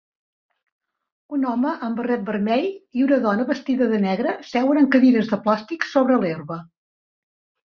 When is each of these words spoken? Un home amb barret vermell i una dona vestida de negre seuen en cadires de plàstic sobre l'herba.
Un 1.37 1.43
home 1.49 1.73
amb 1.87 2.01
barret 2.01 2.23
vermell 2.29 2.65
i 3.01 3.05
una 3.09 3.21
dona 3.27 3.45
vestida 3.51 3.91
de 3.93 4.01
negre 4.07 4.33
seuen 4.53 4.81
en 4.83 4.89
cadires 4.97 5.31
de 5.35 5.41
plàstic 5.45 5.87
sobre 5.91 6.19
l'herba. 6.25 6.59